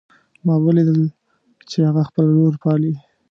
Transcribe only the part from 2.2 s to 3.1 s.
لور پالي